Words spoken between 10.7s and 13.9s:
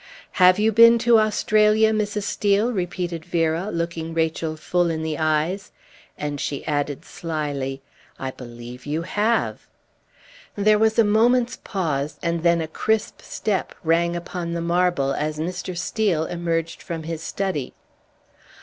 was a moment's pause, and then a crisp step